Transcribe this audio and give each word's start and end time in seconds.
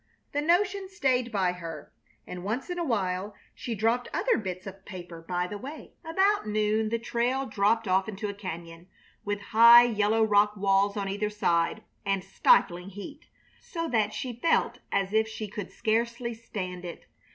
The 0.31 0.41
notion 0.41 0.89
stayed 0.89 1.31
by 1.31 1.51
her, 1.51 1.93
and 2.25 2.43
once 2.43 2.71
in 2.71 2.79
a 2.79 2.83
while 2.83 3.35
she 3.53 3.75
dropped 3.75 4.09
other 4.11 4.35
bits 4.35 4.65
of 4.65 4.83
paper 4.83 5.21
by 5.21 5.45
the 5.45 5.59
way. 5.59 5.93
About 6.03 6.47
noon 6.47 6.89
the 6.89 6.97
trail 6.97 7.45
dropped 7.45 7.87
off 7.87 8.09
into 8.09 8.27
a 8.27 8.33
cañon, 8.33 8.87
with 9.23 9.39
high, 9.53 9.83
yellow 9.83 10.23
rock 10.23 10.57
walls 10.57 10.97
on 10.97 11.07
either 11.07 11.29
side, 11.29 11.83
and 12.03 12.23
stifling 12.23 12.89
heat, 12.89 13.27
so 13.59 13.87
that 13.89 14.11
she 14.11 14.33
felt 14.41 14.79
as 14.91 15.13
if 15.13 15.27
she 15.27 15.47
could 15.47 15.69
scarcely 15.69 16.33
stand 16.33 16.83
it. 16.83 17.05